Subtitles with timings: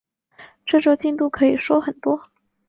[0.65, 2.31] 这周进度可以说很多